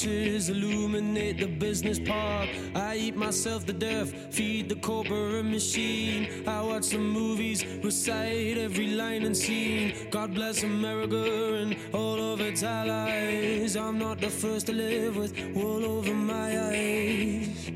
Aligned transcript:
torches 0.00 0.48
illuminate 0.48 1.38
the 1.38 1.46
business 1.46 1.98
park. 1.98 2.48
I 2.74 2.96
eat 2.96 3.16
myself 3.16 3.66
to 3.66 3.72
death, 3.72 4.12
feed 4.34 4.68
the 4.68 4.76
corporate 4.76 5.44
machine. 5.44 6.44
I 6.46 6.62
watch 6.62 6.88
the 6.88 6.98
movies, 6.98 7.64
recite 7.82 8.56
every 8.56 8.88
line 8.88 9.24
and 9.24 9.36
scene. 9.36 10.08
God 10.10 10.34
bless 10.34 10.62
America 10.62 11.54
and 11.60 11.76
all 11.92 12.32
of 12.32 12.40
its 12.40 12.62
allies. 12.62 13.76
I'm 13.76 13.98
not 13.98 14.20
the 14.20 14.30
first 14.30 14.66
to 14.66 14.72
live 14.72 15.16
with 15.16 15.32
wool 15.54 15.84
over 15.84 16.14
my 16.14 16.48
eyes. 16.68 17.70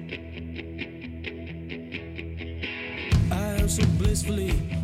I 3.31 3.47
am 3.61 3.69
so 3.69 3.85
blissfully 3.99 4.84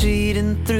cheating 0.00 0.56
through 0.64 0.79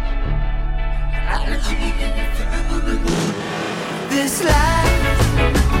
This 4.09 4.43
life. 4.43 5.80